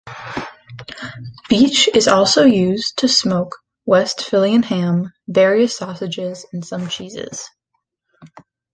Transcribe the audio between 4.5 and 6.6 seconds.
ham, various sausages,